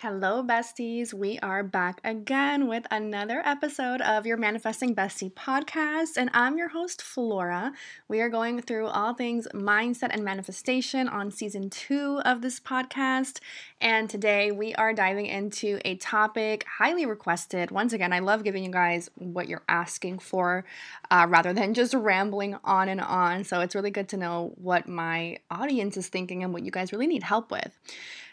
[0.00, 1.12] Hello, besties.
[1.12, 6.68] We are back again with another episode of your Manifesting Bestie podcast, and I'm your
[6.68, 7.72] host, Flora.
[8.06, 13.40] We are going through all things mindset and manifestation on season two of this podcast,
[13.80, 17.72] and today we are diving into a topic highly requested.
[17.72, 20.64] Once again, I love giving you guys what you're asking for
[21.10, 23.42] uh, rather than just rambling on and on.
[23.42, 26.92] So it's really good to know what my audience is thinking and what you guys
[26.92, 27.76] really need help with.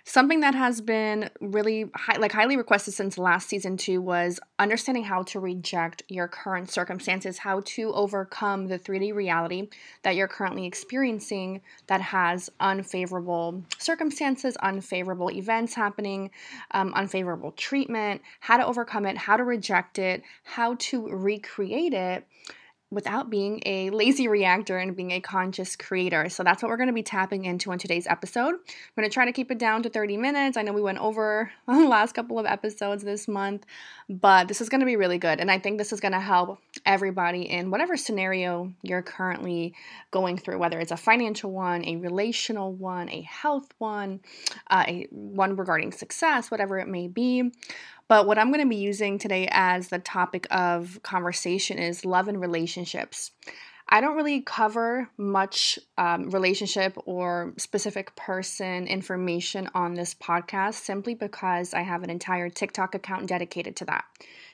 [0.07, 5.03] Something that has been really high, like highly requested since last season two was understanding
[5.03, 9.67] how to reject your current circumstances, how to overcome the 3D reality
[10.03, 16.29] that you're currently experiencing that has unfavorable circumstances, unfavorable events happening,
[16.69, 22.27] um, unfavorable treatment, how to overcome it, how to reject it, how to recreate it
[22.95, 26.29] without being a lazy reactor and being a conscious creator.
[26.29, 28.53] So that's what we're going to be tapping into in today's episode.
[28.53, 30.55] I'm going to try to keep it down to 30 minutes.
[30.55, 33.65] I know we went over the last couple of episodes this month,
[34.09, 35.41] but this is going to be really good.
[35.41, 39.75] And I think this is going to help everybody in whatever scenario you're currently
[40.11, 44.21] going through, whether it's a financial one, a relational one, a health one,
[44.69, 47.51] uh, a one regarding success, whatever it may be.
[48.07, 52.27] But what I'm going to be using today as the topic of conversation is love
[52.27, 53.31] and relationships.
[53.87, 61.13] I don't really cover much um, relationship or specific person information on this podcast simply
[61.13, 64.05] because I have an entire TikTok account dedicated to that.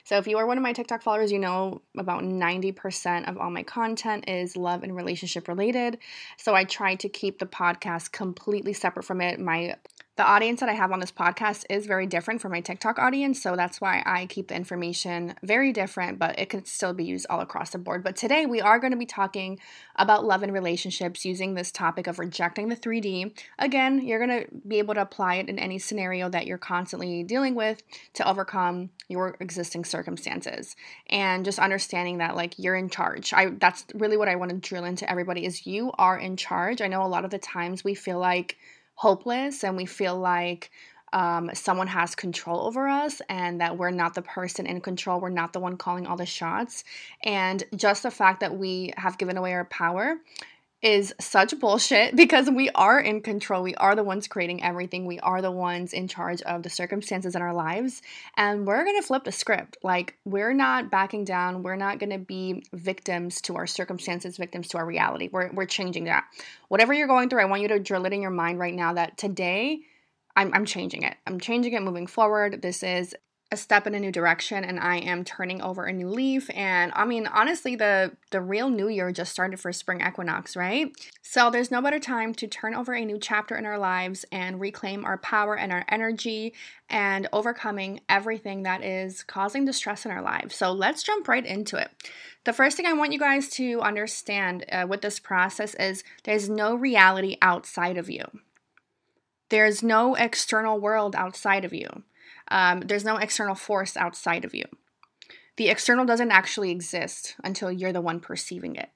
[0.03, 3.51] So if you are one of my TikTok followers, you know about 90% of all
[3.51, 5.99] my content is love and relationship related.
[6.37, 9.39] So I try to keep the podcast completely separate from it.
[9.39, 9.75] My
[10.21, 13.41] the audience that I have on this podcast is very different from my TikTok audience,
[13.41, 17.25] so that's why I keep the information very different, but it can still be used
[17.27, 18.03] all across the board.
[18.03, 19.57] But today we are going to be talking
[19.95, 23.35] about love and relationships using this topic of rejecting the 3D.
[23.57, 27.23] Again, you're going to be able to apply it in any scenario that you're constantly
[27.23, 27.81] dealing with
[28.13, 30.75] to overcome your existing circumstances
[31.09, 33.33] and just understanding that like you're in charge.
[33.33, 36.79] I that's really what I want to drill into everybody is you are in charge.
[36.79, 38.59] I know a lot of the times we feel like
[39.01, 40.69] hopeless and we feel like
[41.11, 45.19] um, someone has control over us and that we're not the person in control.
[45.19, 46.83] We're not the one calling all the shots.
[47.23, 50.17] And just the fact that we have given away our power
[50.81, 53.63] is such bullshit because we are in control.
[53.63, 55.05] We are the ones creating everything.
[55.05, 58.01] We are the ones in charge of the circumstances in our lives.
[58.37, 59.77] And we're going to flip the script.
[59.83, 61.63] Like, we're not backing down.
[61.63, 65.29] We're not going to be victims to our circumstances, victims to our reality.
[65.31, 66.25] We're, we're changing that.
[66.67, 68.93] Whatever you're going through, I want you to drill it in your mind right now
[68.93, 69.81] that today,
[70.35, 71.15] I'm, I'm changing it.
[71.27, 72.61] I'm changing it moving forward.
[72.61, 73.15] This is
[73.51, 76.91] a step in a new direction and I am turning over a new leaf and
[76.95, 80.89] I mean honestly the the real new year just started for spring equinox, right?
[81.21, 84.61] So there's no better time to turn over a new chapter in our lives and
[84.61, 86.53] reclaim our power and our energy
[86.89, 90.55] and overcoming everything that is causing distress in our lives.
[90.55, 91.91] So let's jump right into it.
[92.45, 96.49] The first thing I want you guys to understand uh, with this process is there's
[96.49, 98.23] no reality outside of you.
[99.49, 102.03] There's no external world outside of you.
[102.51, 104.65] Um, there's no external force outside of you.
[105.55, 108.89] The external doesn't actually exist until you're the one perceiving it.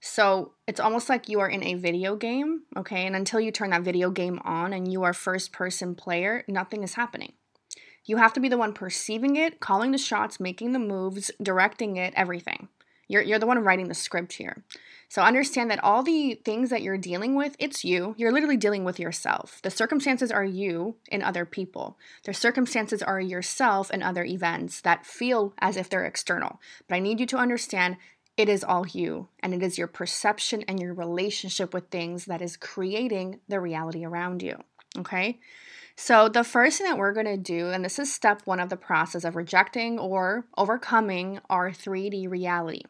[0.00, 3.06] So it's almost like you are in a video game, okay?
[3.06, 6.82] And until you turn that video game on and you are first person player, nothing
[6.82, 7.34] is happening.
[8.04, 11.96] You have to be the one perceiving it, calling the shots, making the moves, directing
[11.96, 12.68] it, everything.
[13.10, 14.62] You're, you're the one writing the script here.
[15.08, 18.14] So understand that all the things that you're dealing with, it's you.
[18.16, 19.58] You're literally dealing with yourself.
[19.62, 21.98] The circumstances are you and other people.
[22.24, 26.60] The circumstances are yourself and other events that feel as if they're external.
[26.86, 27.96] But I need you to understand
[28.36, 32.40] it is all you, and it is your perception and your relationship with things that
[32.40, 34.56] is creating the reality around you.
[34.96, 35.40] Okay?
[35.96, 38.68] So, the first thing that we're going to do, and this is step one of
[38.70, 42.82] the process of rejecting or overcoming our 3D reality.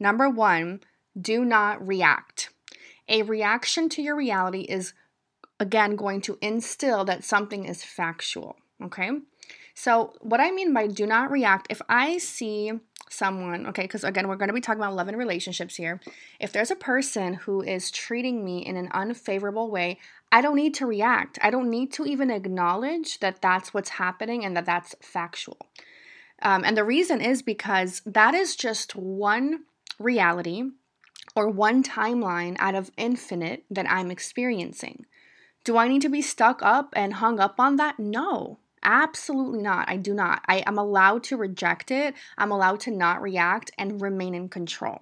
[0.00, 0.80] Number one,
[1.18, 2.50] do not react.
[3.08, 4.94] A reaction to your reality is,
[5.60, 8.56] again, going to instill that something is factual.
[8.82, 9.10] Okay?
[9.74, 12.72] So, what I mean by do not react, if I see
[13.10, 16.00] someone, okay, because again, we're going to be talking about love and relationships here.
[16.40, 19.98] If there's a person who is treating me in an unfavorable way,
[20.32, 21.38] I don't need to react.
[21.42, 25.58] I don't need to even acknowledge that that's what's happening and that that's factual.
[26.42, 29.64] Um, and the reason is because that is just one
[29.98, 30.64] reality
[31.36, 35.06] or one timeline out of infinite that I'm experiencing.
[35.64, 37.98] Do I need to be stuck up and hung up on that?
[37.98, 39.88] No, Absolutely not.
[39.88, 40.42] I do not.
[40.46, 42.14] I am allowed to reject it.
[42.36, 45.00] I'm allowed to not react and remain in control.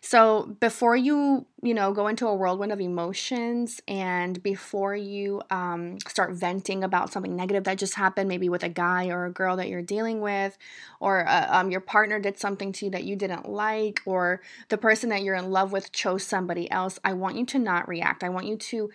[0.00, 5.98] So before you, you know, go into a whirlwind of emotions and before you um,
[6.08, 9.54] start venting about something negative that just happened, maybe with a guy or a girl
[9.56, 10.58] that you're dealing with,
[10.98, 14.40] or uh, um, your partner did something to you that you didn't like, or
[14.70, 17.86] the person that you're in love with chose somebody else, I want you to not
[17.86, 18.24] react.
[18.24, 18.90] I want you to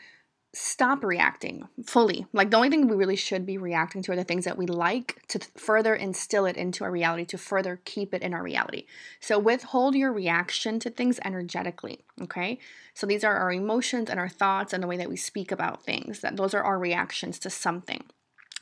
[0.56, 2.26] stop reacting fully.
[2.32, 4.66] Like the only thing we really should be reacting to are the things that we
[4.66, 8.86] like to further instill it into our reality, to further keep it in our reality.
[9.20, 12.58] So withhold your reaction to things energetically, okay?
[12.94, 15.84] So these are our emotions and our thoughts and the way that we speak about
[15.84, 16.22] things.
[16.22, 18.06] That those are our reactions to something.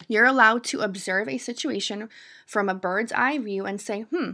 [0.07, 2.09] You're allowed to observe a situation
[2.47, 4.31] from a bird's eye view and say, "Hmm,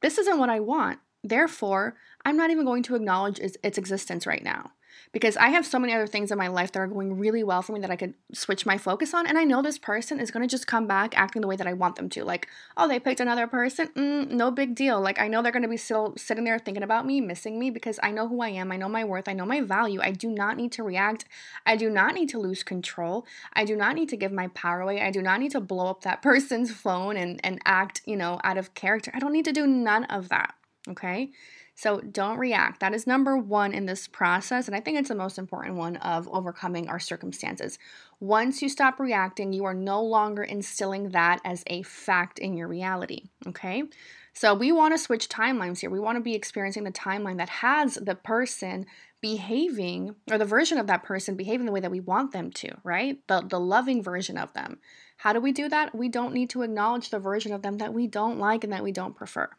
[0.00, 0.98] this isn't what I want.
[1.22, 4.72] Therefore, I'm not even going to acknowledge its, its existence right now."
[5.12, 7.62] Because I have so many other things in my life that are going really well
[7.62, 9.26] for me that I could switch my focus on.
[9.26, 11.66] And I know this person is going to just come back acting the way that
[11.66, 12.24] I want them to.
[12.24, 13.88] Like, oh, they picked another person.
[13.96, 15.00] Mm, no big deal.
[15.00, 17.70] Like, I know they're going to be still sitting there thinking about me, missing me
[17.70, 18.72] because I know who I am.
[18.72, 19.28] I know my worth.
[19.28, 20.00] I know my value.
[20.02, 21.24] I do not need to react.
[21.64, 23.26] I do not need to lose control.
[23.52, 25.00] I do not need to give my power away.
[25.00, 28.40] I do not need to blow up that person's phone and, and act, you know,
[28.44, 29.10] out of character.
[29.14, 30.54] I don't need to do none of that.
[30.88, 31.30] Okay.
[31.76, 32.80] So don't react.
[32.80, 34.66] That is number one in this process.
[34.66, 37.78] And I think it's the most important one of overcoming our circumstances.
[38.18, 42.66] Once you stop reacting, you are no longer instilling that as a fact in your
[42.66, 43.24] reality.
[43.46, 43.84] Okay.
[44.32, 45.90] So we want to switch timelines here.
[45.90, 48.86] We want to be experiencing the timeline that has the person
[49.20, 52.70] behaving or the version of that person behaving the way that we want them to,
[52.84, 53.18] right?
[53.28, 54.78] The the loving version of them.
[55.18, 55.94] How do we do that?
[55.94, 58.82] We don't need to acknowledge the version of them that we don't like and that
[58.82, 59.50] we don't prefer.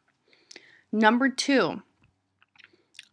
[0.91, 1.81] Number 2,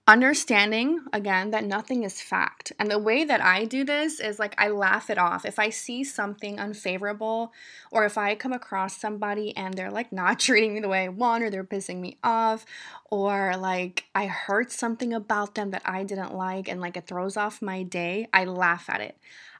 [0.06, 2.72] understanding again that nothing is fact.
[2.78, 5.46] And the way that I do this is like I laugh it off.
[5.46, 7.52] If I see something unfavorable
[7.90, 11.08] or if I come across somebody and they're like not treating me the way I
[11.08, 12.66] want or they're pissing me off
[13.10, 17.38] or like I heard something about them that I didn't like and like it throws
[17.38, 19.16] off my day, I laugh at it.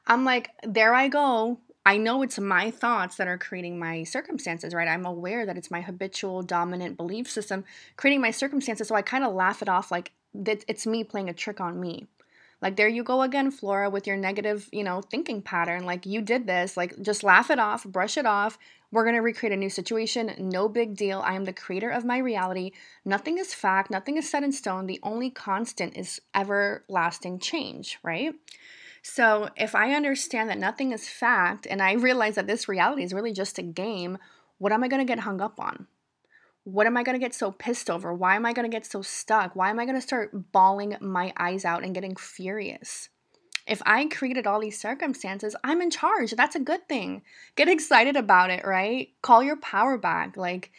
[0.07, 1.59] I'm like, there I go.
[1.87, 4.89] I know it's my thoughts that are creating my circumstances, right?
[4.89, 7.65] I'm aware that it's my habitual dominant belief system
[7.97, 8.89] creating my circumstances.
[8.89, 11.81] So I kind of laugh it off like that it's me playing a trick on
[11.81, 12.07] me.
[12.61, 15.85] Like there you go again, Flora, with your negative, you know, thinking pattern.
[15.85, 18.59] Like you did this, like just laugh it off, brush it off.
[18.91, 20.33] We're to recreate a new situation.
[20.39, 21.21] No big deal.
[21.21, 22.71] I am the creator of my reality.
[23.05, 24.87] Nothing is fact, nothing is set in stone.
[24.87, 28.35] The only constant is everlasting change, right?
[29.03, 33.13] So, if I understand that nothing is fact and I realize that this reality is
[33.13, 34.17] really just a game,
[34.57, 35.87] what am I to get hung up on?
[36.65, 38.13] What am I going to get so pissed over?
[38.13, 39.55] Why am I going to get so stuck?
[39.55, 43.11] Why am I going to start bawling my eyes out and getting furious?
[43.67, 46.33] If I created all these circumstances, I'm in charge.
[46.33, 47.23] That's a good thing.
[47.57, 49.09] Get excited about it, right?
[49.23, 50.37] Call your power back.
[50.37, 50.71] Like,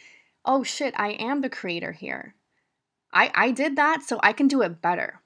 [0.44, 2.34] oh shit, I am the creator here.
[3.12, 5.20] I, I did that, so I can do it better.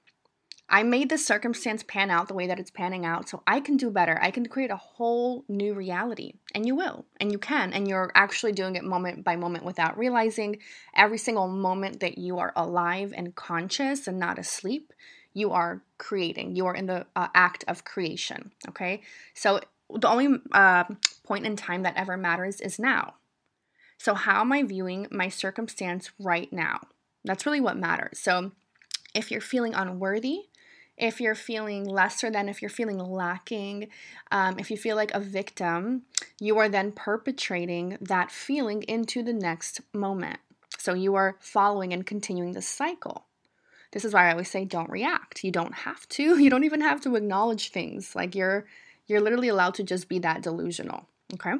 [0.73, 3.75] I made this circumstance pan out the way that it's panning out, so I can
[3.75, 4.17] do better.
[4.21, 6.35] I can create a whole new reality.
[6.55, 9.97] And you will, and you can, and you're actually doing it moment by moment without
[9.97, 10.59] realizing
[10.95, 14.93] every single moment that you are alive and conscious and not asleep.
[15.33, 18.53] You are creating, you are in the uh, act of creation.
[18.69, 19.01] Okay,
[19.33, 19.59] so
[19.93, 20.85] the only uh,
[21.25, 23.15] point in time that ever matters is now.
[23.97, 26.79] So, how am I viewing my circumstance right now?
[27.25, 28.19] That's really what matters.
[28.19, 28.51] So,
[29.13, 30.45] if you're feeling unworthy,
[31.01, 33.87] if you're feeling lesser than, if you're feeling lacking,
[34.31, 36.03] um, if you feel like a victim,
[36.39, 40.39] you are then perpetrating that feeling into the next moment.
[40.77, 43.25] So you are following and continuing the cycle.
[43.91, 45.43] This is why I always say don't react.
[45.43, 46.37] You don't have to.
[46.41, 48.15] You don't even have to acknowledge things.
[48.15, 48.65] Like you're
[49.07, 51.07] you're literally allowed to just be that delusional.
[51.33, 51.55] Okay?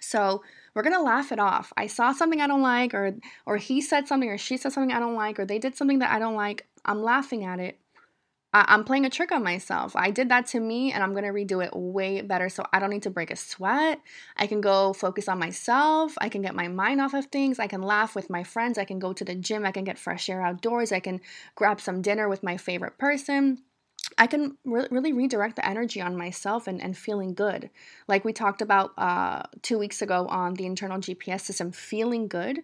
[0.00, 0.42] So
[0.74, 1.72] we're gonna laugh it off.
[1.76, 3.14] I saw something I don't like, or
[3.46, 5.98] or he said something, or she said something I don't like, or they did something
[6.00, 6.66] that I don't like.
[6.84, 7.78] I'm laughing at it.
[8.54, 9.96] I- am playing a trick on myself.
[9.96, 12.78] I did that to me and I'm going to redo it way better so I
[12.80, 14.00] don't need to break a sweat.
[14.36, 16.14] I can go focus on myself.
[16.18, 17.58] I can get my mind off of things.
[17.58, 18.76] I can laugh with my friends.
[18.76, 19.64] I can go to the gym.
[19.64, 20.92] I can get fresh air outdoors.
[20.92, 21.20] I can
[21.54, 23.62] grab some dinner with my favorite person.
[24.18, 27.70] I can re- really redirect the energy on myself and, and feeling good.
[28.08, 32.62] Like we talked about uh, two weeks ago on the internal GPS system, feeling good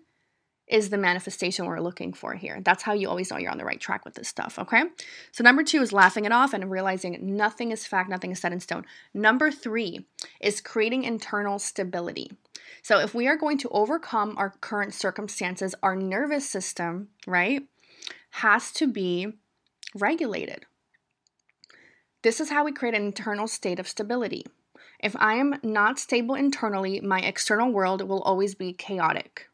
[0.68, 2.60] is the manifestation we're looking for here.
[2.62, 4.84] That's how you always know you're on the right track with this stuff, okay?
[5.32, 8.52] So, number two is laughing it off and realizing nothing is fact, nothing is set
[8.52, 8.84] in stone.
[9.14, 10.06] Number three
[10.40, 12.30] is creating internal stability.
[12.82, 17.62] So, if we are going to overcome our current circumstances, our nervous system, right,
[18.30, 19.32] has to be
[19.94, 20.66] regulated.
[22.22, 24.44] This is how we create an internal state of stability.
[25.00, 29.48] If I am not stable internally, my external world will always be chaotic.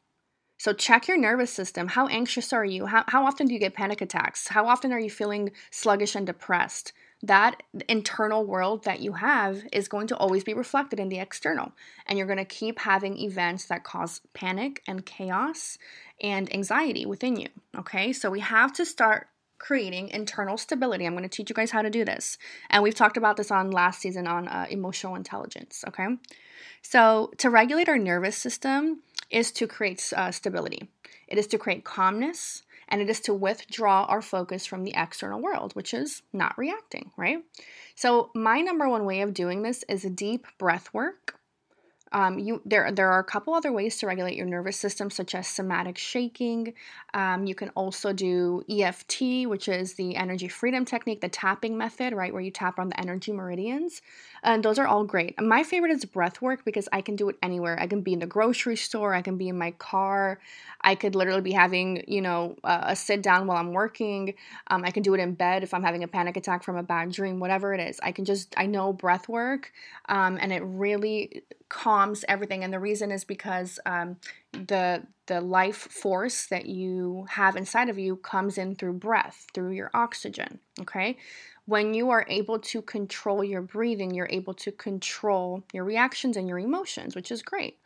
[0.65, 1.89] So check your nervous system.
[1.89, 2.87] How anxious are you?
[2.87, 4.49] How, how often do you get panic attacks?
[4.49, 6.95] How often are you feeling sluggish and depressed?
[7.23, 11.73] That internal world that you have is going to always be reflected in the external.
[12.07, 15.77] And you're going to keep having events that cause panic and chaos
[16.23, 17.49] and anxiety within you.
[17.77, 19.29] Okay, so we have to start
[19.59, 21.05] creating internal stability.
[21.05, 22.39] I'm going to teach you guys how to do this.
[22.71, 25.85] And we've talked about this on last season on uh, emotional intelligence.
[25.87, 26.07] Okay,
[26.81, 30.89] so to regulate our nervous system is to create uh, stability,
[31.29, 32.63] it is to create calmness.
[32.87, 37.13] And it is to withdraw our focus from the external world, which is not reacting,
[37.17, 37.39] right?
[37.95, 41.35] So, my number one way of doing this is deep breath work
[42.15, 45.35] um, you there there are a couple other ways to regulate your nervous system, such
[45.35, 46.75] as somatic shaking.
[47.13, 52.13] Um, you can also do EFT, which is the energy freedom technique, the tapping method,
[52.13, 54.01] right, where you tap on the energy meridians.
[54.45, 55.41] And those are all great.
[55.41, 57.81] My favorite is breath work because I can do it anywhere.
[57.81, 60.39] I can be in the grocery store, I can be in my car,
[60.83, 64.35] I could literally be having you know a sit down while I'm working.
[64.69, 66.83] Um, I can do it in bed if I'm having a panic attack from a
[66.83, 67.99] bad dream, whatever it is.
[68.03, 69.73] I can just I know breath work,
[70.09, 74.17] um, and it really calms everything and the reason is because um,
[74.53, 79.73] the the life force that you have inside of you comes in through breath through
[79.73, 81.17] your oxygen okay
[81.67, 86.49] when you are able to control your breathing you're able to control your reactions and
[86.49, 87.79] your emotions which is great.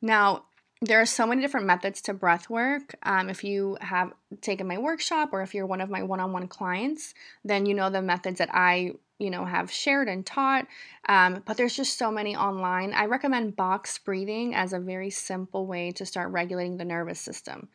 [0.00, 0.44] Now
[0.82, 2.96] there are so many different methods to breath work.
[3.04, 6.32] Um, if you have taken my workshop or if you're one of my one on
[6.32, 7.14] one clients,
[7.44, 10.66] then you know the methods that I you know have shared and taught.
[11.08, 12.92] Um, but there's just so many online.
[12.94, 17.68] I recommend box breathing as a very simple way to start regulating the nervous system.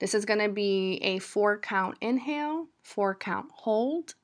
[0.00, 4.14] This is going to be a four count inhale four count hold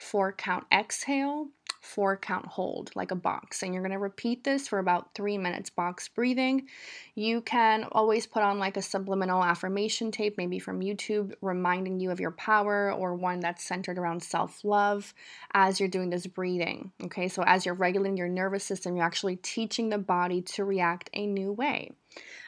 [0.00, 1.48] four count exhale
[1.80, 3.62] four count hold like a box.
[3.62, 6.68] And you're going to repeat this for about three minutes box breathing.
[7.14, 12.10] You can always put on like a subliminal affirmation tape maybe from youtube reminding you
[12.10, 15.14] of your power or one that's centered around self-love
[15.54, 17.28] as you're doing this breathing okay?
[17.28, 21.26] So as you're regulating your nervous system you're actually teaching the body to react a
[21.26, 21.92] new way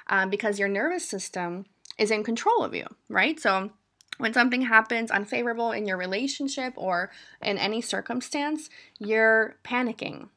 [0.08, 1.64] um, because your nervous system
[1.98, 3.38] is in control of you right?
[3.40, 3.70] So
[4.18, 10.28] when something happens unfavorable in your relationship or in any circumstance, you're panicking.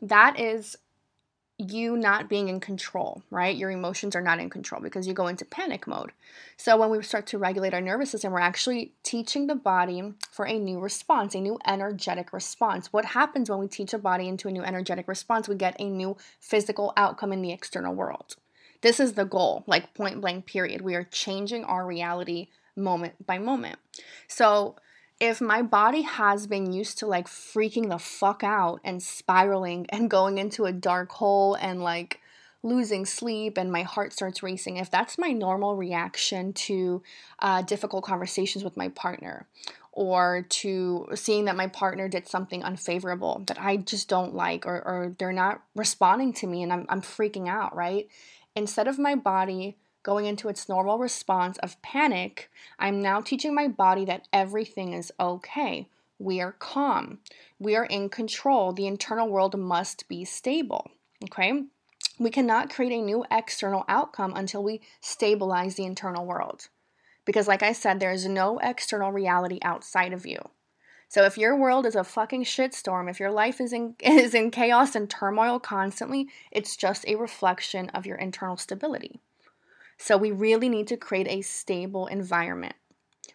[0.00, 0.76] That is
[1.56, 3.56] you not being in control, right?
[3.56, 6.10] Your emotions are not in control because you go into panic mode.
[6.56, 10.46] So, when we start to regulate our nervous system, we're actually teaching the body for
[10.46, 12.92] a new response, a new energetic response.
[12.92, 15.48] What happens when we teach a body into a new energetic response?
[15.48, 18.34] We get a new physical outcome in the external world.
[18.80, 20.82] This is the goal, like point blank, period.
[20.82, 23.78] We are changing our reality moment by moment.
[24.28, 24.76] So
[25.20, 30.10] if my body has been used to like freaking the fuck out and spiraling and
[30.10, 32.20] going into a dark hole and like
[32.62, 37.02] losing sleep and my heart starts racing, if that's my normal reaction to
[37.40, 39.46] uh, difficult conversations with my partner
[39.92, 44.76] or to seeing that my partner did something unfavorable that I just don't like or,
[44.76, 48.08] or they're not responding to me and I'm, I'm freaking out, right?
[48.56, 53.66] Instead of my body going into its normal response of panic, I'm now teaching my
[53.66, 55.88] body that everything is okay.
[56.20, 57.18] We are calm.
[57.58, 58.72] We are in control.
[58.72, 60.92] The internal world must be stable.
[61.24, 61.64] Okay?
[62.20, 66.68] We cannot create a new external outcome until we stabilize the internal world.
[67.24, 70.38] Because, like I said, there is no external reality outside of you.
[71.08, 74.50] So if your world is a fucking shitstorm, if your life is in is in
[74.50, 79.20] chaos and turmoil constantly, it's just a reflection of your internal stability.
[79.96, 82.74] So we really need to create a stable environment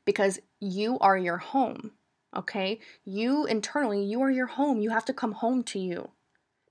[0.05, 1.91] because you are your home.
[2.35, 2.79] Okay?
[3.05, 4.79] You internally, you are your home.
[4.79, 6.09] You have to come home to you.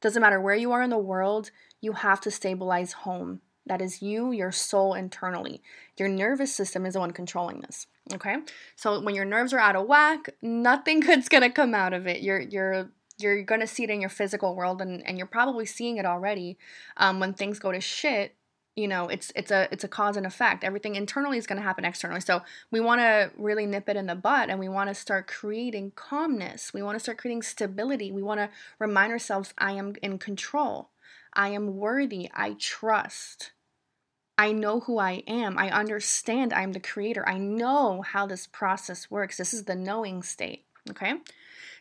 [0.00, 3.40] Doesn't matter where you are in the world, you have to stabilize home.
[3.66, 5.62] That is you, your soul internally.
[5.98, 7.86] Your nervous system is the one controlling this.
[8.14, 8.36] Okay?
[8.76, 12.22] So when your nerves are out of whack, nothing good's gonna come out of it.
[12.22, 15.96] You're you're you're gonna see it in your physical world and, and you're probably seeing
[15.96, 16.56] it already
[16.96, 18.36] um, when things go to shit
[18.78, 21.62] you know it's it's a it's a cause and effect everything internally is going to
[21.62, 24.88] happen externally so we want to really nip it in the butt and we want
[24.88, 29.52] to start creating calmness we want to start creating stability we want to remind ourselves
[29.58, 30.90] i am in control
[31.34, 33.52] i am worthy i trust
[34.40, 35.58] I know who I am.
[35.58, 37.28] I understand I'm the creator.
[37.28, 39.36] I know how this process works.
[39.36, 40.64] This is the knowing state.
[40.88, 41.14] Okay.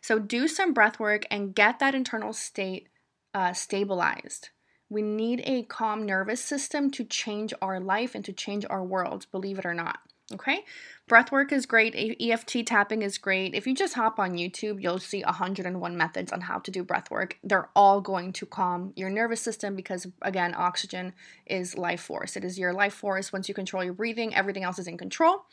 [0.02, 2.88] So do some breath work and get that internal state
[3.36, 4.50] uh, stabilized.
[4.90, 9.28] We need a calm nervous system to change our life and to change our world,
[9.32, 10.00] believe it or not.
[10.34, 10.66] Okay.
[11.08, 11.96] Breath work is great.
[12.20, 13.56] EFT tapping is great.
[13.56, 17.10] If you just hop on YouTube, you'll see 101 methods on how to do breath
[17.10, 17.38] work.
[17.46, 21.14] They're all going to calm your nervous system because, again, oxygen
[21.46, 22.36] is life force.
[22.36, 23.32] It is your life force.
[23.32, 25.46] Once you control your breathing, everything else is in control.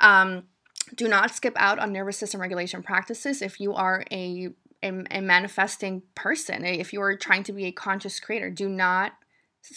[0.00, 0.44] Um,
[0.96, 4.48] do not skip out on nervous system regulation practices if you are a,
[4.82, 6.64] a, a manifesting person.
[6.64, 9.12] If you are trying to be a conscious creator, do not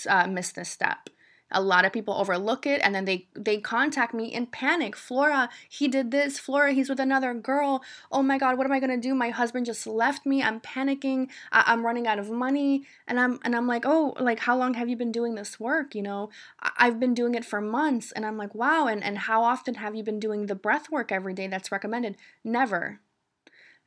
[0.08, 1.10] uh, miss this step.
[1.54, 4.96] A lot of people overlook it and then they they contact me in panic.
[4.96, 6.40] Flora he did this.
[6.40, 7.84] Flora he's with another girl.
[8.10, 9.14] Oh my god what am i going to do?
[9.14, 10.42] My husband just left me.
[10.42, 11.28] I'm panicking.
[11.52, 12.86] I- am running out of money.
[13.06, 15.94] And i'm and i'm like oh like how long have you been doing this work?
[15.94, 16.30] You know
[16.62, 18.14] I- i've been doing it for months.
[18.14, 21.12] And i'm like wow and and how often have you been doing the breath work
[21.12, 22.16] every day that's recommended?
[22.46, 23.02] Never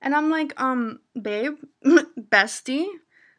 [0.04, 2.86] and i'm like um babe bestie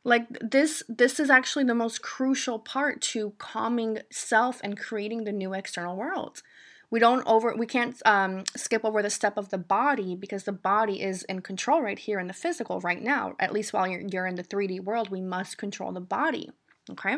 [0.05, 5.31] like this this is actually the most crucial part to calming self and creating the
[5.31, 6.43] new external world.
[6.91, 10.51] We don't over we can't um, skip over the step of the body because the
[10.51, 13.34] body is in control right here in the physical right now.
[13.39, 16.51] At least while you're, you're in the 3d world we must control the body
[16.91, 17.17] okay?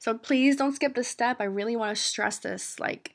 [0.00, 1.36] So please don't skip this step.
[1.40, 3.14] I really want to stress this like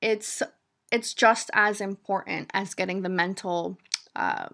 [0.00, 0.42] it's
[0.90, 3.78] it's just as important as getting the mental
[4.16, 4.48] uh,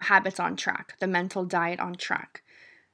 [0.00, 2.42] habits on track the mental diet on track.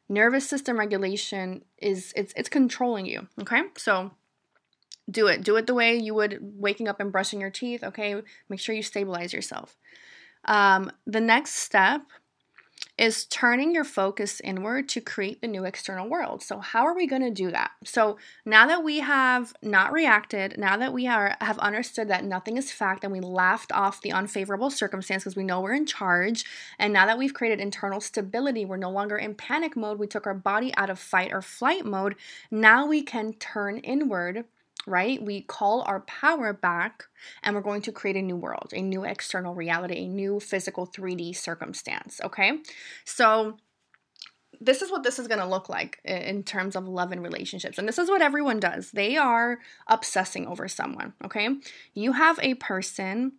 [0.09, 3.63] Nervous system regulation is it's it's controlling you okay?
[3.77, 4.13] So
[5.11, 5.43] do it.
[5.43, 8.21] Do it the way you would waking up and brushing your teeth okay?
[8.49, 9.77] Make sure you stabilize yourself.
[10.45, 12.03] Um, the next step
[13.03, 16.41] is turning your focus inward to create the new external world.
[16.41, 17.73] So how are we going to do that?
[17.83, 18.17] So
[18.47, 22.71] now that we have not reacted, now that we are have understood that nothing is
[22.71, 26.45] fact and we laughed off the unfavorable circumstance because we know we're in charge,
[26.79, 30.29] and now that we've created internal stability, we're no longer in panic mode, we took
[30.29, 32.15] our body out of fight or flight mode,
[32.53, 34.45] now we can turn inward
[34.87, 35.23] right?
[35.23, 37.05] We call our power back
[37.43, 40.87] and we're going to create a new world, a new external reality, a new physical
[40.87, 42.59] 3D circumstance, okay?
[43.05, 43.59] So,
[44.61, 47.79] this is what this is going to look like in terms of love and relationships.
[47.79, 48.93] And this is what everyone does.
[48.93, 49.59] They are
[49.89, 51.49] obsessing over someone, okay?
[51.95, 53.33] You have a person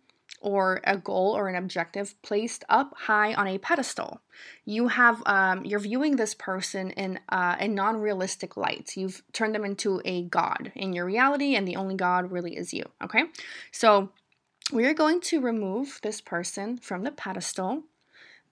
[0.44, 4.20] or a goal or an objective placed up high on a pedestal.
[4.66, 8.94] You have um, you're viewing this person in uh, a non-realistic light.
[8.94, 12.74] You've turned them into a god in your reality, and the only god really is
[12.74, 12.84] you.
[13.02, 13.24] Okay,
[13.72, 14.10] so
[14.70, 17.84] we are going to remove this person from the pedestal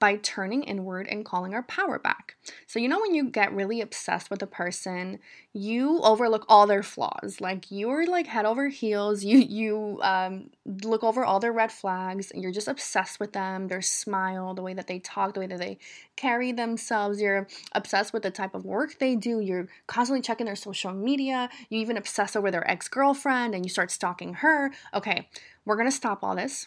[0.03, 2.35] by turning inward and calling our power back.
[2.67, 5.21] So, you know, when you get really obsessed with a person,
[5.53, 7.41] you overlook all their flaws.
[7.41, 9.23] Like you're like head over heels.
[9.23, 12.33] You you um, look over all their red flags.
[12.33, 13.69] And you're just obsessed with them.
[13.69, 15.79] Their smile, the way that they talk, the way that they
[16.17, 17.21] carry themselves.
[17.21, 19.39] You're obsessed with the type of work they do.
[19.39, 21.49] You're constantly checking their social media.
[21.69, 24.73] You even obsess over their ex girlfriend, and you start stalking her.
[24.93, 25.29] Okay,
[25.65, 26.67] we're gonna stop all this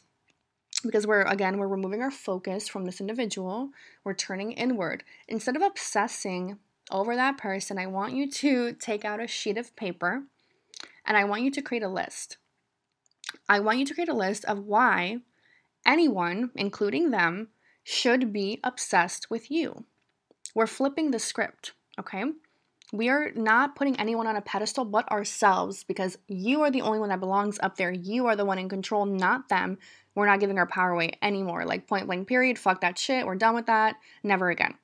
[0.86, 3.70] because we're again we're removing our focus from this individual.
[4.04, 5.04] We're turning inward.
[5.28, 6.60] Instead of obsessing
[6.92, 10.22] over that person i want you to take out a sheet of paper
[11.04, 12.38] and i want you to create a list.
[13.50, 15.18] I want you to create a list of why
[15.86, 17.50] anyone including them
[17.84, 19.86] should be obsessed with you.
[20.54, 22.24] We're flipping the script okay?
[22.94, 27.00] We are not putting anyone on a pedestal but ourselves because you are the only
[27.00, 27.92] one that belongs up there.
[27.92, 29.80] You are the one in control, not them.
[30.16, 31.66] We're not giving our power away anymore.
[31.66, 32.58] Like point blank, period.
[32.58, 33.26] Fuck that shit.
[33.26, 33.98] We're done with that.
[34.24, 34.76] Never again.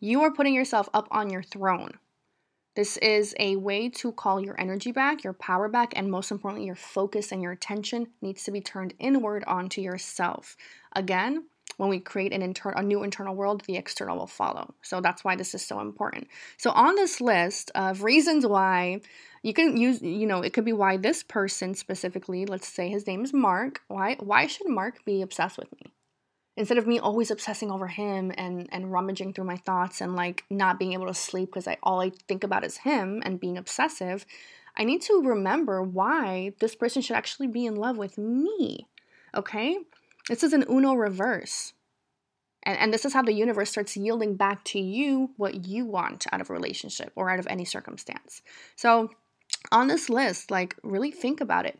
[0.00, 1.92] You are putting yourself up on your throne.
[2.76, 6.66] This is a way to call your energy back, your power back, and most importantly,
[6.66, 10.58] your focus and your attention needs to be turned inward onto yourself.
[10.94, 14.74] Again, when we create an inter- a new internal world, the external will follow.
[14.82, 16.28] So that's why this is so important.
[16.56, 19.00] So on this list of reasons why
[19.42, 23.06] you can use, you know, it could be why this person specifically, let's say his
[23.06, 25.92] name is Mark, why why should Mark be obsessed with me?
[26.56, 30.44] Instead of me always obsessing over him and and rummaging through my thoughts and like
[30.48, 33.58] not being able to sleep because I all I think about is him and being
[33.58, 34.24] obsessive,
[34.76, 38.88] I need to remember why this person should actually be in love with me.
[39.34, 39.78] Okay?
[40.28, 41.72] This is an Uno reverse.
[42.62, 46.26] And, and this is how the universe starts yielding back to you what you want
[46.32, 48.42] out of a relationship or out of any circumstance.
[48.74, 49.10] So,
[49.72, 51.78] on this list, like, really think about it.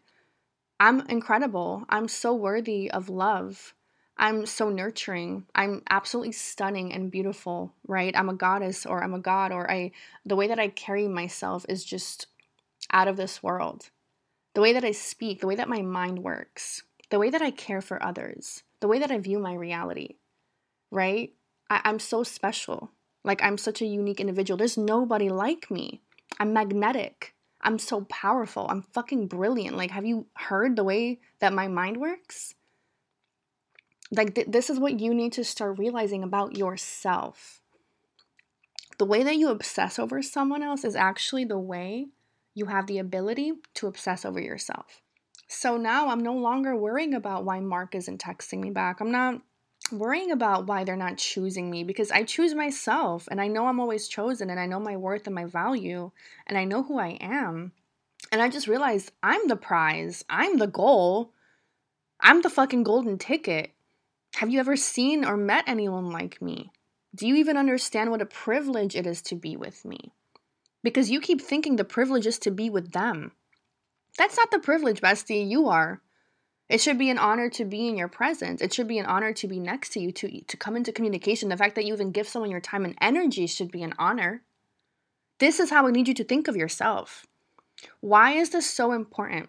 [0.79, 1.85] I'm incredible.
[1.89, 3.75] I'm so worthy of love.
[4.19, 5.45] I'm so nurturing.
[5.55, 8.17] I'm absolutely stunning and beautiful, right?
[8.17, 9.93] I'm a goddess or I'm a god or I
[10.25, 12.27] the way that I carry myself is just
[12.93, 13.91] out of this world.
[14.55, 17.51] The way that I speak, the way that my mind works, the way that I
[17.51, 20.17] care for others, the way that I view my reality,
[20.91, 21.33] right?
[21.71, 22.93] I, I'm so special.
[23.25, 24.57] Like, I'm such a unique individual.
[24.57, 26.01] There's nobody like me.
[26.39, 27.35] I'm magnetic.
[27.61, 28.67] I'm so powerful.
[28.69, 29.77] I'm fucking brilliant.
[29.77, 32.55] Like, have you heard the way that my mind works?
[34.11, 37.61] Like, th- this is what you need to start realizing about yourself.
[38.99, 42.07] The way that you obsess over someone else is actually the way
[42.55, 45.03] you have the ability to obsess over yourself.
[45.49, 49.01] So now I'm no longer worrying about why Mark isn't texting me back.
[49.01, 49.41] I'm not
[49.93, 53.79] worrying about why they're not choosing me because I choose myself and I know I'm
[53.79, 56.11] always chosen and I know my worth and my value
[56.47, 57.73] and I know who I am.
[58.33, 61.33] And I just realized I'm the prize, I'm the goal,
[62.21, 63.73] I'm the fucking golden ticket.
[64.37, 66.73] Have you ever seen or met anyone like me?
[67.15, 70.13] Do you even understand what a privilege it is to be with me?
[70.83, 73.33] Because you keep thinking the privilege is to be with them.
[74.19, 75.49] That's not the privilege, bestie.
[75.49, 76.01] You are.
[76.69, 78.61] It should be an honor to be in your presence.
[78.61, 81.49] It should be an honor to be next to you, to, to come into communication.
[81.49, 84.43] The fact that you even give someone your time and energy should be an honor.
[85.39, 87.27] This is how I need you to think of yourself.
[88.01, 89.49] Why is this so important?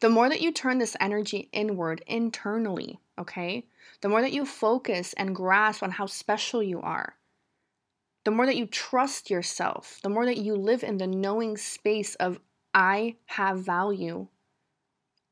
[0.00, 3.64] The more that you turn this energy inward, internally, okay,
[4.00, 7.14] the more that you focus and grasp on how special you are,
[8.24, 12.14] the more that you trust yourself, the more that you live in the knowing space
[12.16, 12.40] of,
[12.74, 14.26] I have value,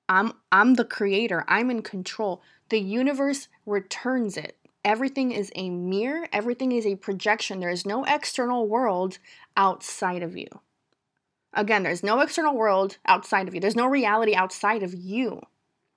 [0.09, 1.45] I'm I'm the creator.
[1.49, 2.43] I'm in control.
[2.69, 4.59] The universe returns it.
[4.85, 7.61] Everything is a mirror, everything is a projection.
[7.61, 9.19] There is no external world
[9.57, 10.49] outside of you.
[11.55, 13.61] Again, there's no external world outside of you.
[13.61, 15.41] There's no reality outside of you.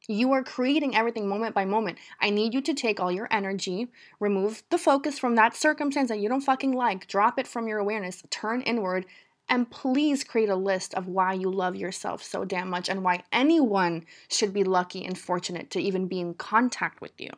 [0.08, 1.98] You are creating everything moment by moment.
[2.22, 3.88] I need you to take all your energy,
[4.20, 7.80] remove the focus from that circumstance that you don't fucking like, drop it from your
[7.80, 9.08] awareness, turn inward,
[9.48, 13.24] and please create a list of why you love yourself so damn much and why
[13.32, 17.30] anyone should be lucky and fortunate to even be in contact with you.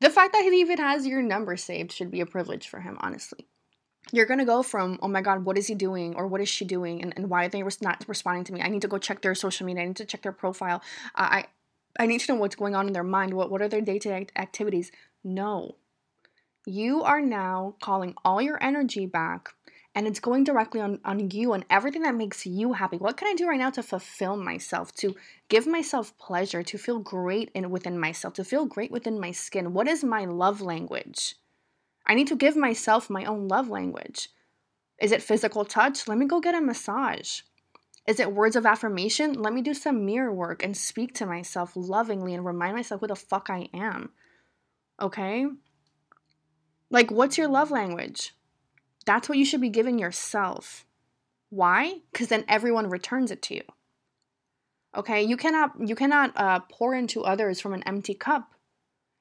[0.00, 2.96] The fact that he even has your number saved should be a privilege for him,
[3.00, 3.46] honestly.
[4.12, 6.14] You're gonna go from, oh my god, what is he doing?
[6.14, 7.02] Or what is she doing?
[7.02, 8.62] And, and why are they not responding to me?
[8.62, 9.82] I need to go check their social media.
[9.82, 10.82] I need to check their profile.
[11.14, 11.44] Uh, I,
[11.98, 13.34] I need to know what's going on in their mind.
[13.34, 14.92] What, what are their day to day activities?
[15.24, 15.74] No.
[16.64, 19.54] You are now calling all your energy back
[19.98, 22.98] and it's going directly on, on you and everything that makes you happy.
[22.98, 25.16] What can I do right now to fulfill myself, to
[25.48, 29.72] give myself pleasure, to feel great in within myself, to feel great within my skin?
[29.72, 31.34] What is my love language?
[32.06, 34.28] I need to give myself my own love language.
[35.00, 36.06] Is it physical touch?
[36.06, 37.40] Let me go get a massage.
[38.06, 39.32] Is it words of affirmation?
[39.32, 43.08] Let me do some mirror work and speak to myself lovingly and remind myself who
[43.08, 44.10] the fuck I am.
[45.02, 45.48] Okay?
[46.88, 48.32] Like, what's your love language?
[49.08, 50.84] That's what you should be giving yourself.
[51.48, 52.00] Why?
[52.12, 53.62] Because then everyone returns it to you.
[54.94, 58.52] Okay, you cannot you cannot uh, pour into others from an empty cup.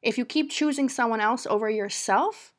[0.02, 2.54] If you keep choosing someone else over yourself,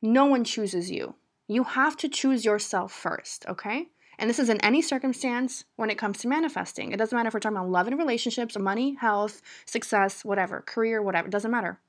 [0.00, 1.16] no one chooses you.
[1.48, 3.44] You have to choose yourself first.
[3.48, 6.92] Okay, and this is in any circumstance when it comes to manifesting.
[6.92, 11.02] It doesn't matter if we're talking about love and relationships, money, health, success, whatever, career,
[11.02, 11.26] whatever.
[11.26, 11.80] It doesn't matter.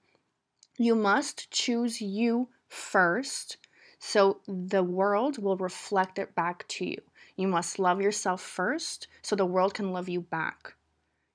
[0.80, 3.58] You must choose you first
[4.04, 6.98] so the world will reflect it back to you.
[7.36, 10.74] You must love yourself first so the world can love you back.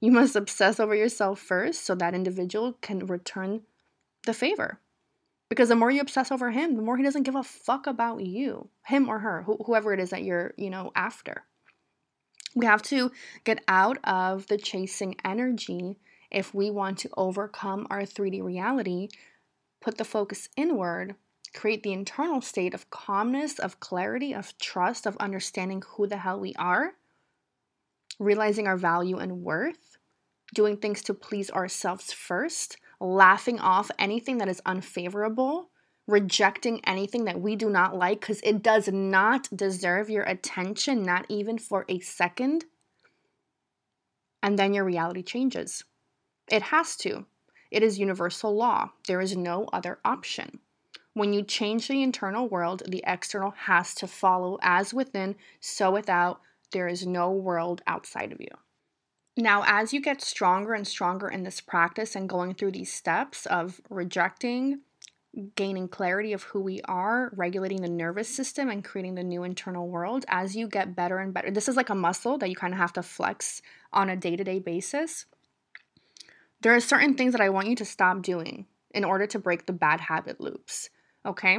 [0.01, 3.63] You must obsess over yourself first so that individual can return
[4.27, 4.81] the favor.
[5.49, 8.27] Because the more you obsess over him, the more he doesn't give a fuck about
[8.27, 11.45] you, him or her, wh- whoever it is that you're, you know, after.
[12.57, 13.13] We have to
[13.45, 16.01] get out of the chasing energy
[16.33, 19.07] if we want to overcome our 3D reality,
[19.81, 21.15] put the focus inward
[21.55, 26.41] create the internal state of calmness, of clarity, of trust, of understanding who the hell
[26.41, 26.93] we are,
[28.19, 29.99] realizing our value and worth,
[30.55, 35.71] doing things to please ourselves first, laughing off anything that is unfavorable,
[36.07, 41.27] rejecting anything that we do not like because it does not deserve your attention, not
[41.29, 42.65] even for a second.
[44.43, 45.85] And then your reality changes.
[46.49, 47.27] It has to.
[47.71, 48.91] It is universal law.
[49.09, 50.61] There is no other option.
[51.17, 56.43] When you change the internal world, the external has to follow as within, so without.
[56.73, 58.51] There is no world outside of you.
[59.35, 63.47] Now, as you get stronger and stronger in this practice and going through these steps
[63.47, 64.81] of rejecting,
[65.55, 69.89] gaining clarity of who we are, regulating the nervous system, and creating the new internal
[69.89, 72.75] world, as you get better and better, this is like a muscle that you kind
[72.75, 75.25] of have to flex on a day to day basis.
[76.61, 79.65] There are certain things that I want you to stop doing in order to break
[79.65, 80.91] the bad habit loops.
[81.27, 81.59] Okay.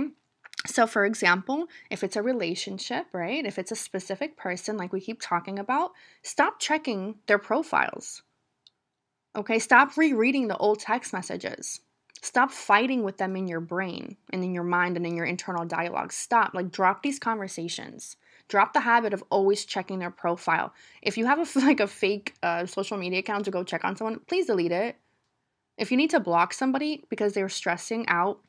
[0.65, 3.45] So, for example, if it's a relationship, right?
[3.45, 5.91] If it's a specific person, like we keep talking about,
[6.23, 8.23] stop checking their profiles.
[9.35, 9.59] Okay.
[9.59, 11.81] Stop rereading the old text messages.
[12.21, 15.65] Stop fighting with them in your brain and in your mind and in your internal
[15.65, 16.11] dialogue.
[16.11, 16.53] Stop.
[16.55, 18.17] Like, drop these conversations.
[18.47, 20.73] Drop the habit of always checking their profile.
[21.01, 23.95] If you have a like a fake uh, social media account to go check on
[23.95, 24.95] someone, please delete it.
[25.77, 28.39] If you need to block somebody because they're stressing out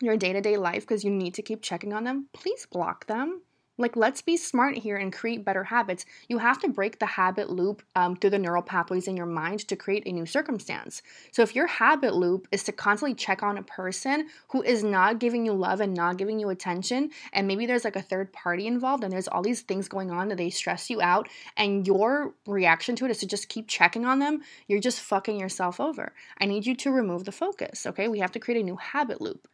[0.00, 3.06] your day to day life because you need to keep checking on them, please block
[3.06, 3.42] them.
[3.80, 6.04] Like, let's be smart here and create better habits.
[6.28, 9.60] You have to break the habit loop um, through the neural pathways in your mind
[9.68, 11.00] to create a new circumstance.
[11.32, 15.18] So, if your habit loop is to constantly check on a person who is not
[15.18, 18.66] giving you love and not giving you attention, and maybe there's like a third party
[18.66, 21.26] involved and there's all these things going on that they stress you out,
[21.56, 25.40] and your reaction to it is to just keep checking on them, you're just fucking
[25.40, 26.12] yourself over.
[26.38, 28.08] I need you to remove the focus, okay?
[28.08, 29.48] We have to create a new habit loop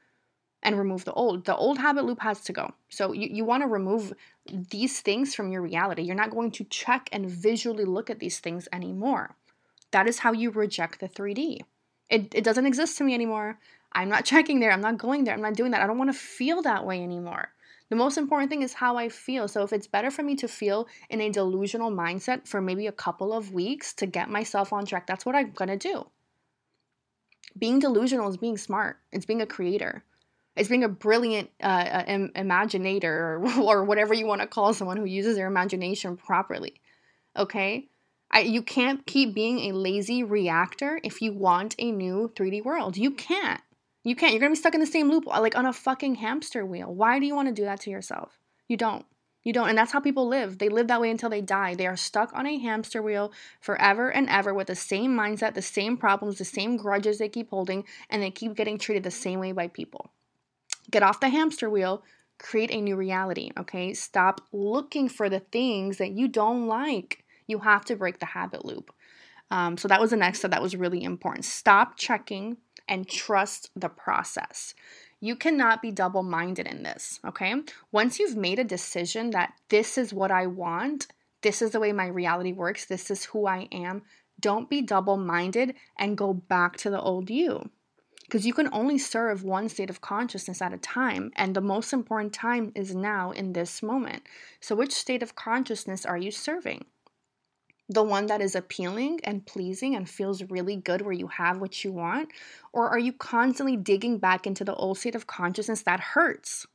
[0.62, 1.45] and remove the old.
[1.45, 2.73] The old habit loop has to go.
[2.88, 4.12] So you, you want to remove
[4.47, 6.03] these things from your reality.
[6.03, 9.37] You're not going to check and visually look at these things anymore.
[9.92, 11.61] That is how you reject the 3D.
[12.09, 13.59] It, it doesn't exist to me anymore.
[13.92, 14.73] I'm not checking there.
[14.73, 15.35] I'm not going there.
[15.35, 15.83] I'm not doing that.
[15.83, 17.49] I don't want to feel that way anymore.
[17.88, 19.47] The most important thing is how I feel.
[19.47, 22.92] So if it's better for me to feel in a delusional mindset for maybe a
[22.92, 26.07] couple of weeks to get myself on track, that's what I'm going to do.
[27.57, 30.03] Being delusional is being smart, it's being a creator.
[30.57, 34.75] It's being a brilliant uh, uh Im- imaginator or, or whatever you want to call
[34.75, 36.81] someone who uses their imagination properly.
[37.37, 37.88] Okay?
[38.31, 42.97] I, you can't keep being a lazy reactor if you want a new 3D world.
[42.97, 43.61] You can't.
[44.03, 44.33] You can't.
[44.33, 46.92] You're going to be stuck in the same loop, like on a fucking hamster wheel.
[46.92, 48.38] Why do you want to do that to yourself?
[48.69, 49.07] You don't.
[49.42, 49.69] You don't.
[49.69, 50.59] And that's how people live.
[50.59, 51.77] They live that way until they die.
[51.77, 55.62] They are stuck on a hamster wheel forever and ever with the same mindset, the
[55.62, 59.38] same problems, the same grudges they keep holding, and they keep getting treated the same
[59.38, 60.11] way by people.
[60.90, 62.03] Get off the hamster wheel,
[62.38, 63.94] create a new reality, okay?
[63.94, 67.25] Stop looking for the things that you don't like.
[67.46, 68.92] You have to break the habit loop.
[69.51, 71.44] Um, so that was the next step that was really important.
[71.44, 72.57] Stop checking
[72.88, 74.75] and trust the process.
[75.20, 77.55] You cannot be double minded in this, okay?
[77.90, 81.07] Once you've made a decision that this is what I want,
[81.42, 84.03] this is the way my reality works, this is who I am,
[84.38, 87.70] don't be double minded and go back to the old you
[88.27, 91.93] because you can only serve one state of consciousness at a time, and the most
[91.93, 94.25] important time is now in this moment.
[94.61, 96.85] So, which state of consciousness are you serving?
[97.89, 101.85] The one that is appealing and pleasing and feels really good where you have what
[101.85, 102.31] you want?
[102.73, 106.67] Or are you constantly digging back into the old state of consciousness that hurts?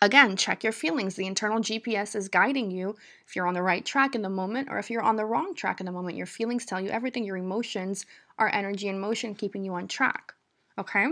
[0.00, 1.16] Again, check your feelings.
[1.16, 2.94] The internal GPS is guiding you
[3.26, 5.56] if you're on the right track in the moment or if you're on the wrong
[5.56, 6.16] track in the moment.
[6.16, 7.24] Your feelings tell you everything.
[7.24, 8.06] Your emotions
[8.38, 10.34] are energy and motion keeping you on track.
[10.78, 11.06] Okay?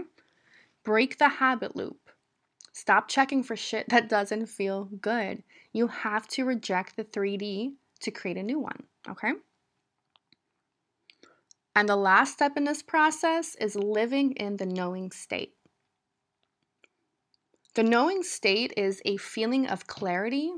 [0.85, 1.99] Break the habit loop.
[2.73, 5.43] Stop checking for shit that doesn't feel good.
[5.73, 8.85] You have to reject the 3D to create a new one.
[9.09, 9.33] Okay?
[11.75, 15.55] And the last step in this process is living in the knowing state.
[17.75, 20.53] The knowing state is a feeling of clarity,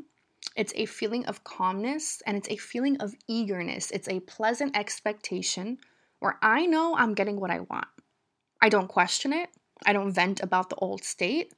[0.54, 3.90] it's a feeling of calmness, and it's a feeling of eagerness.
[3.90, 5.78] It's a pleasant expectation
[6.20, 7.88] where I know I'm getting what I want.
[8.60, 9.50] I don't question it,
[9.86, 11.54] I don't vent about the old state.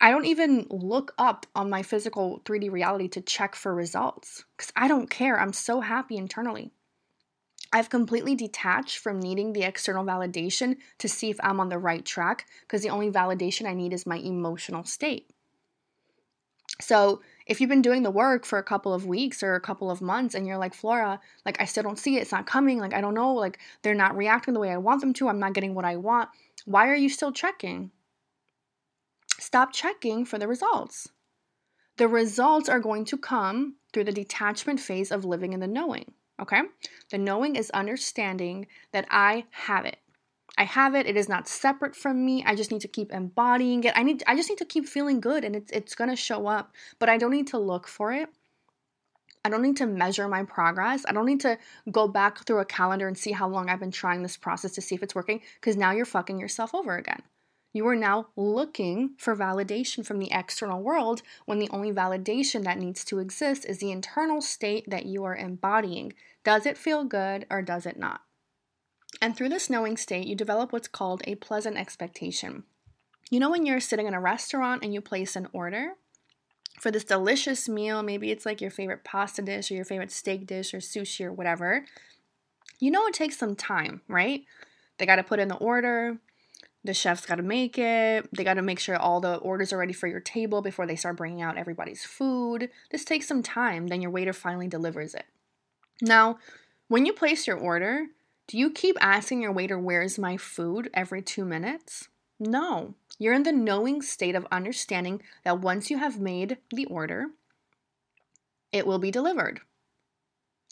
[0.00, 4.72] I don't even look up on my physical 3D reality to check for results because
[4.76, 5.38] I don't care.
[5.38, 6.72] I'm so happy internally.
[7.72, 12.04] I've completely detached from needing the external validation to see if I'm on the right
[12.04, 15.30] track because the only validation I need is my emotional state.
[16.80, 19.90] So, if you've been doing the work for a couple of weeks or a couple
[19.90, 22.78] of months and you're like, Flora, like, I still don't see it, it's not coming,
[22.78, 25.38] like, I don't know, like, they're not reacting the way I want them to, I'm
[25.38, 26.30] not getting what I want,
[26.64, 27.90] why are you still checking?
[29.38, 31.08] Stop checking for the results.
[31.96, 36.12] The results are going to come through the detachment phase of living in the knowing.
[36.40, 36.62] Okay?
[37.10, 39.98] The knowing is understanding that I have it.
[40.56, 41.06] I have it.
[41.06, 42.44] It is not separate from me.
[42.46, 43.92] I just need to keep embodying it.
[43.96, 46.46] I need I just need to keep feeling good and it's it's going to show
[46.46, 48.28] up, but I don't need to look for it.
[49.44, 51.04] I don't need to measure my progress.
[51.06, 51.58] I don't need to
[51.90, 54.80] go back through a calendar and see how long I've been trying this process to
[54.80, 57.22] see if it's working because now you're fucking yourself over again.
[57.74, 62.78] You are now looking for validation from the external world when the only validation that
[62.78, 66.12] needs to exist is the internal state that you are embodying.
[66.44, 68.20] Does it feel good or does it not?
[69.24, 72.64] And through this knowing state, you develop what's called a pleasant expectation.
[73.30, 75.92] You know, when you're sitting in a restaurant and you place an order
[76.78, 80.46] for this delicious meal, maybe it's like your favorite pasta dish or your favorite steak
[80.46, 81.86] dish or sushi or whatever,
[82.80, 84.44] you know it takes some time, right?
[84.98, 86.18] They got to put in the order,
[86.84, 88.28] the chef's got to make it.
[88.36, 90.96] They got to make sure all the orders are ready for your table before they
[90.96, 92.68] start bringing out everybody's food.
[92.90, 95.24] This takes some time, then your waiter finally delivers it.
[96.02, 96.40] Now,
[96.88, 98.08] when you place your order,
[98.46, 102.08] do you keep asking your waiter, Where's my food every two minutes?
[102.38, 102.94] No.
[103.18, 107.26] You're in the knowing state of understanding that once you have made the order,
[108.72, 109.60] it will be delivered.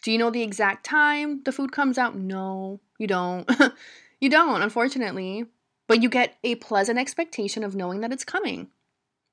[0.02, 2.16] Do you know the exact time the food comes out?
[2.16, 3.48] No, you don't.
[4.20, 5.46] you don't, unfortunately.
[5.86, 8.68] But you get a pleasant expectation of knowing that it's coming.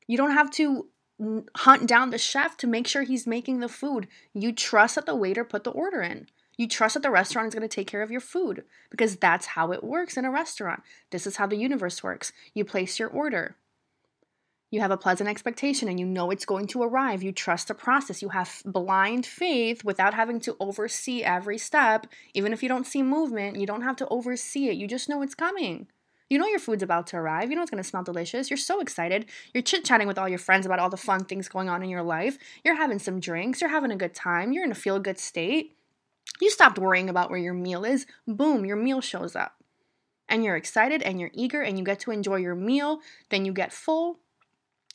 [0.08, 0.88] You don't have to
[1.56, 4.08] hunt down the chef to make sure he's making the food.
[4.34, 6.28] You trust that the waiter put the order in.
[6.60, 9.46] You trust that the restaurant is going to take care of your food because that's
[9.46, 10.84] how it works in a restaurant.
[11.10, 12.34] This is how the universe works.
[12.54, 13.56] You place your order.
[14.70, 17.24] You have a pleasant expectation and you know it's going to arrive.
[17.24, 18.22] You trust the process.
[18.22, 22.08] You have blind faith without having to oversee every step.
[22.34, 24.76] Even if you don't see movement, you don't have to oversee it.
[24.76, 25.88] You just know it's coming.
[26.30, 27.50] You know your food's about to arrive.
[27.50, 28.50] You know it's going to smell delicious.
[28.50, 29.28] You're so excited.
[29.54, 31.90] You're chit chatting with all your friends about all the fun things going on in
[31.90, 32.38] your life.
[32.66, 33.62] You're having some drinks.
[33.62, 34.52] You're having a good time.
[34.52, 35.78] You're in a feel good state.
[36.40, 38.06] You stopped worrying about where your meal is.
[38.28, 39.56] Boom, your meal shows up.
[40.28, 43.00] And you're excited and you're eager and you get to enjoy your meal.
[43.30, 44.20] Then you get full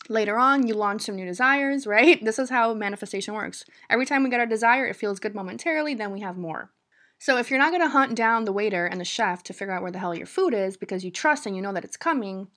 [0.08, 2.22] Later on, you launch some new desires, right?
[2.22, 3.64] This is how manifestation works.
[3.88, 6.70] Every time we get our desire, it feels good momentarily, then we have more.
[7.18, 9.82] So if you're not to hunt down the waiter and the chef to figure out
[9.82, 12.48] where the hell your food is because you trust and you know that it's coming,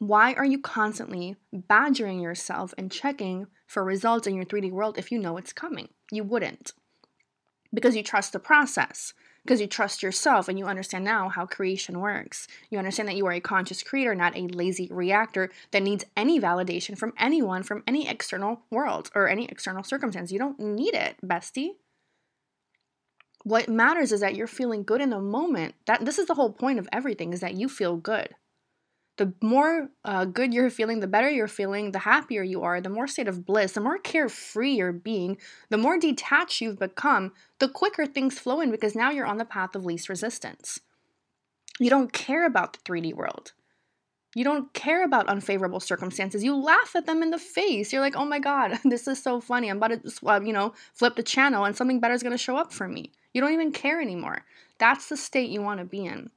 [0.00, 5.12] why are you constantly badgering yourself and checking for results in your 3D world if
[5.12, 5.90] you know it's coming?
[6.10, 6.72] You wouldn't.
[7.72, 12.00] Because you trust the process because you trust yourself and you understand now how creation
[12.00, 12.46] works.
[12.68, 16.40] You understand that you are a conscious creator, not a lazy reactor that needs any
[16.40, 20.32] validation from anyone, from any external world or any external circumstance.
[20.32, 21.70] You don't need it, bestie.
[23.42, 25.74] What matters is that you're feeling good in the moment.
[25.86, 28.34] That this is the whole point of everything is that you feel good
[29.16, 32.88] the more uh, good you're feeling, the better you're feeling, the happier you are, the
[32.88, 35.36] more state of bliss, the more carefree you're being,
[35.68, 39.44] the more detached you've become, the quicker things flow in because now you're on the
[39.44, 40.80] path of least resistance.
[41.78, 43.52] You don't care about the 3D world.
[44.34, 46.44] You don't care about unfavorable circumstances.
[46.44, 47.92] You laugh at them in the face.
[47.92, 49.68] You're like, oh my God, this is so funny.
[49.68, 52.38] I'm about to, uh, you know, flip the channel and something better is going to
[52.38, 53.10] show up for me.
[53.34, 54.44] You don't even care anymore.
[54.78, 56.30] That's the state you want to be in.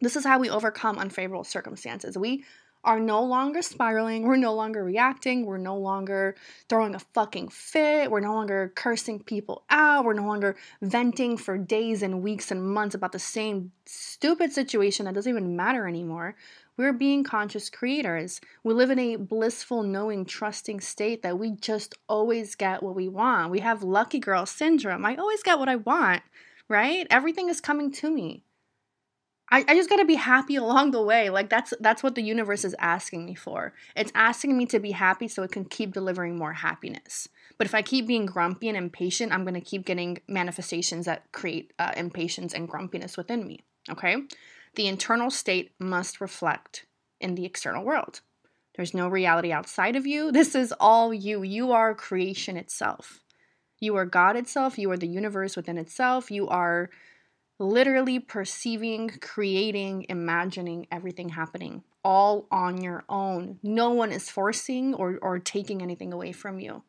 [0.00, 2.16] This is how we overcome unfavorable circumstances.
[2.16, 2.44] We
[2.84, 4.22] are no longer spiraling.
[4.22, 5.44] We're no longer reacting.
[5.44, 6.36] We're no longer
[6.68, 8.10] throwing a fucking fit.
[8.10, 10.04] We're no longer cursing people out.
[10.04, 15.06] We're no longer venting for days and weeks and months about the same stupid situation
[15.06, 16.36] that doesn't even matter anymore.
[16.76, 18.40] We're being conscious creators.
[18.62, 23.08] We live in a blissful, knowing, trusting state that we just always get what we
[23.08, 23.50] want.
[23.50, 25.04] We have lucky girl syndrome.
[25.04, 26.22] I always get what I want,
[26.68, 27.06] right?
[27.10, 28.44] Everything is coming to me.
[29.50, 31.30] I, I just gotta be happy along the way.
[31.30, 33.74] Like that's that's what the universe is asking me for.
[33.96, 37.28] It's asking me to be happy so it can keep delivering more happiness.
[37.56, 41.72] But if I keep being grumpy and impatient, I'm gonna keep getting manifestations that create
[41.78, 43.60] uh, impatience and grumpiness within me.
[43.90, 44.16] Okay,
[44.74, 46.86] the internal state must reflect
[47.20, 48.20] in the external world.
[48.76, 50.30] There's no reality outside of you.
[50.38, 51.42] This is all you.
[51.42, 53.20] You are creation itself.
[53.80, 54.78] You are God itself.
[54.78, 56.30] You are the universe within itself.
[56.30, 56.90] You are
[57.58, 63.58] literally perceiving, creating, imagining everything happening all on your own.
[63.62, 66.82] No one is forcing or, or taking anything away from you.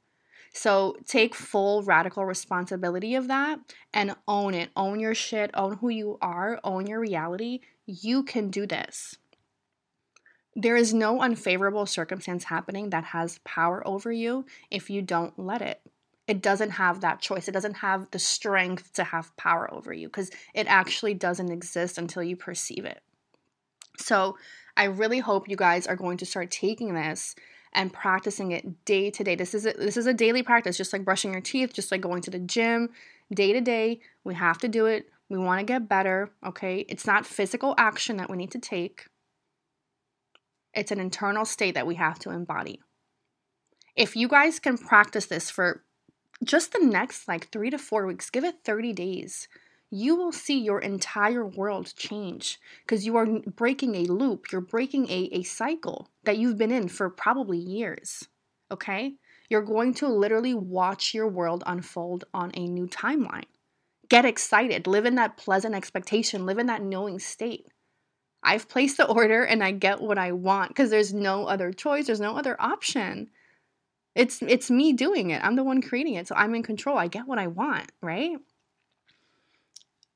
[0.53, 3.59] So take full radical responsibility of that
[3.93, 4.69] and own it.
[4.75, 7.59] Own your shit, own who you are, own your reality.
[7.85, 9.17] You can do this.
[10.55, 15.61] There is no unfavorable circumstance happening that has power over you if you don't let
[15.61, 15.81] it
[16.29, 17.47] it doesn't have that choice.
[17.47, 21.97] It doesn't have the strength to have power over you because it actually doesn't exist
[21.97, 23.01] until you perceive it.
[23.97, 24.37] So,
[24.77, 27.35] I really hope you guys are going to start taking this
[27.73, 29.35] and practicing it day to day.
[29.35, 31.99] This is a, this is a daily practice, just like brushing your teeth, just like
[31.99, 32.89] going to the gym,
[33.33, 33.99] day to day.
[34.23, 35.07] We have to do it.
[35.29, 36.85] We want to get better, okay?
[36.87, 39.07] It's not physical action that we need to take.
[40.75, 42.79] It's an internal state that we have to embody.
[43.95, 45.83] If you guys can practice this for
[46.43, 49.47] just the next like three to four weeks, give it 30 days,
[49.91, 54.51] you will see your entire world change because you are breaking a loop.
[54.51, 58.27] You're breaking a, a cycle that you've been in for probably years.
[58.71, 59.15] Okay?
[59.49, 63.45] You're going to literally watch your world unfold on a new timeline.
[64.09, 67.67] Get excited, live in that pleasant expectation, live in that knowing state.
[68.43, 72.07] I've placed the order and I get what I want because there's no other choice,
[72.07, 73.29] there's no other option.
[74.15, 75.43] It's it's me doing it.
[75.43, 76.27] I'm the one creating it.
[76.27, 76.97] So I'm in control.
[76.97, 78.37] I get what I want, right?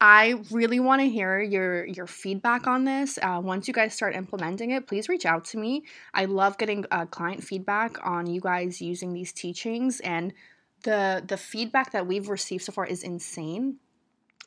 [0.01, 3.17] I really want to hear your your feedback on this.
[3.21, 5.85] Uh, once you guys start implementing it, please reach out to me.
[6.13, 10.33] I love getting uh, client feedback on you guys using these teachings, and
[10.83, 13.77] the the feedback that we've received so far is insane.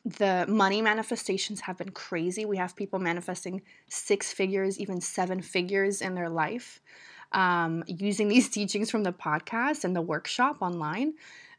[0.05, 2.45] The money manifestations have been crazy.
[2.45, 6.81] We have people manifesting six figures, even seven figures in their life
[7.31, 11.13] um, using these teachings from the podcast and the workshop online.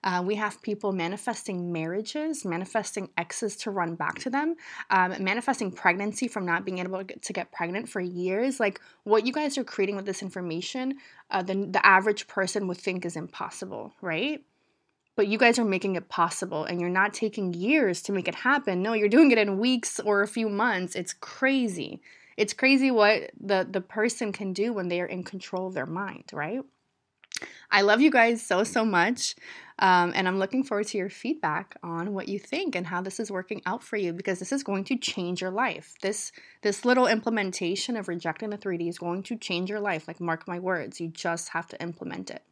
[0.04, 4.54] Uh, we have people manifesting marriages, manifesting exes to run back to them,
[4.90, 8.60] um, manifesting pregnancy from not being able to get, to get, pregnant for years.
[8.60, 10.98] Like what you guys are creating with this information,
[11.30, 14.44] uh, the, the average person would think is impossible, right?
[15.16, 18.36] But you guys are making it possible and you're not taking years to make it
[18.36, 18.82] happen.
[18.82, 20.94] No, you're doing it in weeks or a few months.
[20.94, 22.00] It's crazy.
[22.38, 25.86] It's crazy what the, the person can do when they are in control of their
[25.86, 26.60] mind, right?
[27.68, 29.34] I love you guys so, so much.
[29.80, 33.18] Um, and I'm looking forward to your feedback on what you think and how this
[33.18, 35.94] is working out for you because this is going to change your life.
[36.00, 36.30] This
[36.62, 40.06] this little implementation of rejecting the 3D is going to change your life.
[40.06, 42.44] Like mark my words, you just have to implement it.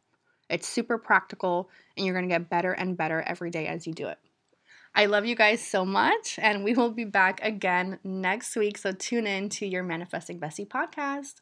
[0.49, 3.93] It's super practical and you're going to get better and better every day as you
[3.93, 4.19] do it.
[4.97, 8.79] I love you guys so much and we will be back again next week.
[8.79, 11.35] So tune in to your Manifesting Bestie podcast.